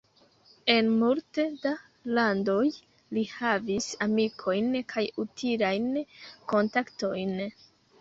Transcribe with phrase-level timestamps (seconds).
[0.75, 1.73] En multe da
[2.19, 2.65] landoj
[3.19, 5.89] li havis amikojn kaj utilajn
[6.57, 7.43] kontaktojn.